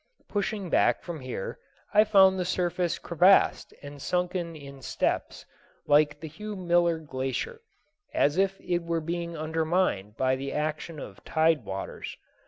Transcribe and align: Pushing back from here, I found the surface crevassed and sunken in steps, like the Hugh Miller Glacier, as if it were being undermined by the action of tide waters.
Pushing 0.27 0.67
back 0.67 1.03
from 1.03 1.19
here, 1.19 1.59
I 1.93 2.05
found 2.05 2.39
the 2.39 2.43
surface 2.43 2.97
crevassed 2.97 3.71
and 3.83 4.01
sunken 4.01 4.55
in 4.55 4.81
steps, 4.81 5.45
like 5.85 6.19
the 6.19 6.27
Hugh 6.27 6.55
Miller 6.55 6.97
Glacier, 6.97 7.61
as 8.11 8.35
if 8.39 8.59
it 8.61 8.79
were 8.81 8.99
being 8.99 9.37
undermined 9.37 10.17
by 10.17 10.35
the 10.35 10.53
action 10.53 10.99
of 10.99 11.23
tide 11.23 11.65
waters. 11.65 12.17